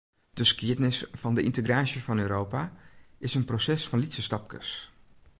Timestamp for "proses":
3.49-3.87